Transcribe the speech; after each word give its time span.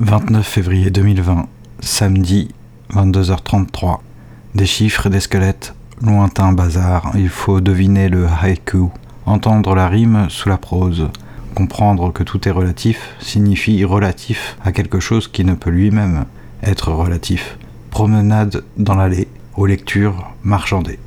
29 0.00 0.46
février 0.46 0.90
2020, 0.90 1.48
samedi, 1.80 2.54
22h33. 2.92 3.98
Des 4.54 4.64
chiffres 4.64 5.08
et 5.08 5.10
des 5.10 5.18
squelettes, 5.18 5.74
lointain 6.00 6.52
bazar, 6.52 7.10
il 7.16 7.28
faut 7.28 7.60
deviner 7.60 8.08
le 8.08 8.28
haïku, 8.28 8.90
entendre 9.26 9.74
la 9.74 9.88
rime 9.88 10.26
sous 10.30 10.48
la 10.48 10.56
prose. 10.56 11.08
Comprendre 11.56 12.12
que 12.12 12.22
tout 12.22 12.46
est 12.48 12.52
relatif 12.52 13.16
signifie 13.18 13.84
relatif 13.84 14.56
à 14.64 14.70
quelque 14.70 15.00
chose 15.00 15.26
qui 15.26 15.44
ne 15.44 15.54
peut 15.54 15.70
lui-même 15.70 16.26
être 16.62 16.92
relatif. 16.92 17.58
Promenade 17.90 18.62
dans 18.76 18.94
l'allée, 18.94 19.26
aux 19.56 19.66
lectures 19.66 20.30
marchandées. 20.44 21.00